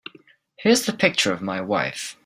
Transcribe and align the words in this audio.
Here's 0.55 0.87
the 0.87 0.93
picture 0.93 1.31
of 1.31 1.43
my 1.43 1.61
wife. 1.61 2.17